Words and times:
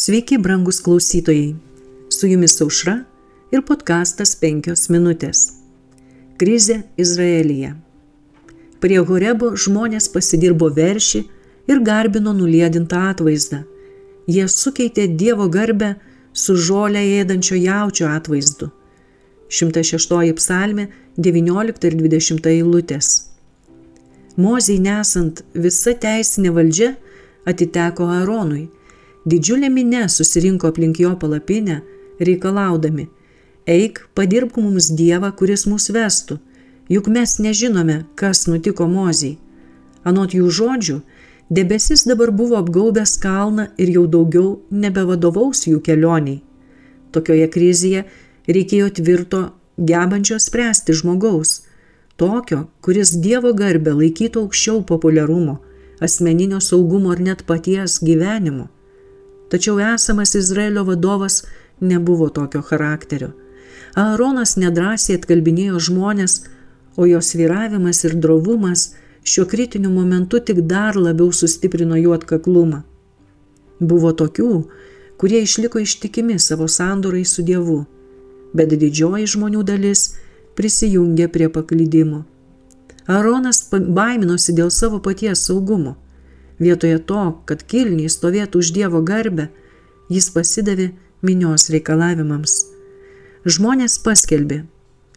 Sveiki, 0.00 0.38
brangus 0.38 0.80
klausytojai. 0.80 1.56
Su 2.08 2.26
jumis 2.26 2.54
aušra 2.64 2.94
ir 3.52 3.60
podkastas 3.68 4.30
5 4.40 4.86
minutės. 4.94 5.42
Krizė 6.40 6.76
Izraelyje. 7.04 7.74
Prie 8.80 9.02
Horebo 9.10 9.50
žmonės 9.64 10.08
pasidirbo 10.14 10.70
veršį 10.78 11.20
ir 11.68 11.84
garbino 11.90 12.32
nuliedintą 12.38 13.02
atvaizdą. 13.10 13.60
Jie 14.24 14.48
sukeitė 14.48 15.04
Dievo 15.20 15.50
garbę 15.58 15.92
su 16.32 16.56
žolę 16.56 17.04
ėdančio 17.20 17.60
jaučio 17.60 18.08
atvaizdu. 18.08 18.72
106 19.52 20.32
psalmė 20.40 20.88
19 21.28 21.88
ir 21.92 22.00
20 22.06 22.52
eilutės. 22.56 23.14
Mozei 24.40 24.80
nesant 24.80 25.44
visa 25.52 25.92
teisinė 25.92 26.56
valdžia 26.56 26.94
atiteko 27.44 28.08
Aaronui. 28.16 28.70
Didžiulė 29.28 29.68
minė 29.68 30.06
susirinko 30.08 30.70
aplink 30.70 31.00
jo 31.02 31.12
palapinę, 31.20 31.80
reikalaudami, 32.20 33.08
eik, 33.68 34.00
padirbk 34.14 34.56
mums 34.56 34.90
Dievą, 34.96 35.32
kuris 35.36 35.66
mus 35.68 35.90
vestų, 35.92 36.38
juk 36.88 37.08
mes 37.12 37.36
nežinome, 37.38 38.04
kas 38.16 38.46
nutiko 38.48 38.88
Mozei. 38.88 39.38
Anot 40.04 40.32
jų 40.32 40.48
žodžių, 40.48 41.00
debesis 41.50 42.06
dabar 42.08 42.32
buvo 42.32 42.56
apgaubęs 42.60 43.18
kalną 43.20 43.68
ir 43.76 43.92
jau 43.96 44.06
daugiau 44.08 44.60
nebevadovaus 44.70 45.66
jų 45.68 45.82
kelioniai. 45.84 46.40
Tokioje 47.12 47.48
krizėje 47.52 48.04
reikėjo 48.48 48.88
tvirto, 49.00 49.42
gebančio 49.76 50.38
spręsti 50.40 50.96
žmogaus– 50.96 51.58
tokio, 52.20 52.66
kuris 52.84 53.14
Dievo 53.24 53.54
garbę 53.56 53.94
laikytų 53.96 54.44
aukščiau 54.44 54.82
populiarumo, 54.88 55.56
asmeninio 56.04 56.58
saugumo 56.60 57.14
ar 57.14 57.22
net 57.24 57.46
paties 57.48 57.96
gyvenimo. 58.04 58.68
Tačiau 59.50 59.80
esamas 59.82 60.34
Izraelio 60.38 60.84
vadovas 60.84 61.42
nebuvo 61.80 62.28
tokio 62.28 62.62
charakterio. 62.62 63.32
Aaronas 63.98 64.54
nedrasiai 64.56 65.18
atkalbinėjo 65.18 65.80
žmonės, 65.90 66.36
o 66.96 67.06
jos 67.06 67.34
vyravimas 67.34 68.04
ir 68.06 68.14
drovumas 68.14 68.92
šiuo 69.24 69.46
kritiniu 69.50 69.90
momentu 69.90 70.38
tik 70.40 70.62
dar 70.70 70.96
labiau 70.96 71.32
sustiprino 71.32 71.98
jų 71.98 72.14
atkaklumą. 72.14 72.82
Buvo 73.80 74.12
tokių, 74.12 74.52
kurie 75.18 75.42
išliko 75.42 75.80
ištikimi 75.82 76.38
savo 76.38 76.68
sandorai 76.68 77.24
su 77.24 77.42
Dievu, 77.42 77.84
bet 78.54 78.74
didžioji 78.76 79.26
žmonių 79.34 79.64
dalis 79.66 80.12
prisijungė 80.56 81.28
prie 81.32 81.48
paklydimo. 81.48 82.24
Aronas 83.10 83.64
baiminosi 83.72 84.54
dėl 84.54 84.70
savo 84.70 85.00
paties 85.02 85.42
saugumo. 85.48 85.96
Vietoje 86.60 86.98
to, 87.08 87.22
kad 87.48 87.62
kilniai 87.64 88.10
stovėtų 88.12 88.60
už 88.60 88.72
Dievo 88.76 89.00
garbę, 89.00 89.48
jis 90.12 90.28
pasidavė 90.34 90.90
minios 91.24 91.70
reikalavimams. 91.72 92.56
Žmonės 93.48 93.96
paskelbė, 94.04 94.64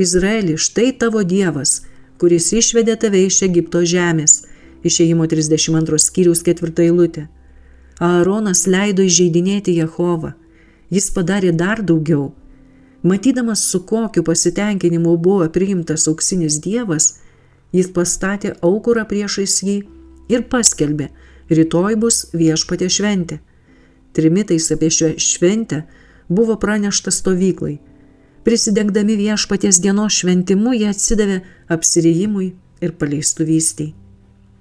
Izraeli, 0.00 0.56
štai 0.56 0.94
tavo 0.96 1.22
Dievas, 1.24 1.82
kuris 2.20 2.48
išvedė 2.56 2.96
tave 3.04 3.26
iš 3.28 3.42
Egipto 3.44 3.84
žemės, 3.84 4.46
išėjimo 4.88 5.28
32 5.28 6.00
skyriaus 6.00 6.42
4 6.46 6.72
eilutė. 6.88 7.28
Aaronas 8.00 8.64
leido 8.68 9.04
įžeidinėti 9.04 9.76
Jehovą. 9.76 10.34
Jis 10.92 11.10
padarė 11.12 11.52
dar 11.52 11.80
daugiau 11.84 12.32
Matydamas, 13.06 13.70
su 13.70 13.86
kokiu 13.86 14.24
pasitenkinimu 14.24 15.16
buvo 15.16 15.48
priimtas 15.48 16.08
auksinis 16.08 16.56
dievas, 16.62 17.04
jis 17.72 17.90
pastatė 17.94 18.54
aukurą 18.66 19.04
priešais 19.06 19.60
jį 19.62 19.76
ir 20.28 20.46
paskelbė, 20.50 21.10
rytoj 21.50 21.96
bus 22.00 22.24
viešpatė 22.34 22.88
šventė. 22.92 23.40
Trimitais 24.16 24.70
apie 24.72 24.90
šią 24.90 25.12
šventę 25.20 25.82
buvo 26.28 26.56
pranešta 26.56 27.12
stovyklai. 27.12 27.76
Prisidengdami 28.46 29.16
viešpaties 29.18 29.80
dienos 29.82 30.20
šventimu, 30.20 30.72
jie 30.74 30.88
atsidavė 30.92 31.40
apsirijimui 31.68 32.52
ir 32.80 32.94
paleistuvystiai. 32.98 33.92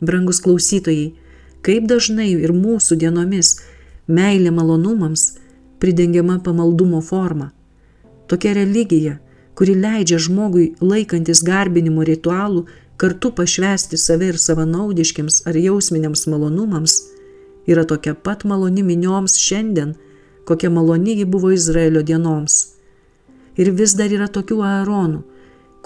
Brangus 0.00 0.42
klausytojai, 0.42 1.12
kaip 1.62 1.86
dažnai 1.90 2.32
ir 2.34 2.54
mūsų 2.54 2.98
dienomis 2.98 3.56
meilė 4.08 4.50
malonumams 4.54 5.38
pridengiama 5.78 6.38
pamaldumo 6.44 7.00
forma. 7.02 7.50
Tokia 8.28 8.52
religija, 8.58 9.18
kuri 9.54 9.74
leidžia 9.74 10.18
žmogui 10.22 10.72
laikantis 10.80 11.42
garbinimo 11.46 12.04
ritualų 12.06 12.66
kartu 12.98 13.30
pašvesti 13.34 13.96
save 13.96 14.32
ir 14.32 14.38
savanaudiškiams 14.38 15.46
ar 15.46 15.56
jausminiams 15.56 16.26
malonumams, 16.26 16.96
yra 17.66 17.84
tokia 17.84 18.14
pat 18.14 18.44
maloni 18.44 18.82
minioms 18.82 19.38
šiandien, 19.38 19.94
kokia 20.44 20.70
maloni 20.70 21.18
ji 21.18 21.24
buvo 21.24 21.50
Izraelio 21.50 22.02
dienoms. 22.02 22.66
Ir 23.56 23.70
vis 23.70 23.94
dar 23.98 24.10
yra 24.10 24.26
tokių 24.26 24.58
aaronų, 24.64 25.22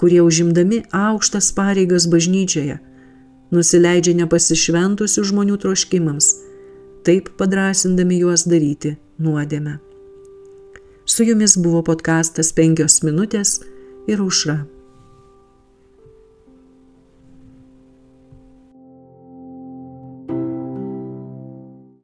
kurie 0.01 0.21
užimdami 0.25 0.83
aukštas 0.93 1.51
pareigas 1.53 2.09
bažnyčioje, 2.09 2.79
nusileidžia 3.53 4.17
nepasišventusių 4.23 5.25
žmonių 5.29 5.61
troškimams, 5.61 6.29
taip 7.05 7.33
padrasindami 7.37 8.21
juos 8.23 8.47
daryti 8.49 8.97
nuodėmę. 9.21 9.77
Su 11.05 11.27
jumis 11.27 11.57
buvo 11.59 11.83
podkastas 11.85 12.53
penkios 12.55 13.01
minutės 13.03 13.59
ir 14.07 14.23
užra. 14.23 14.63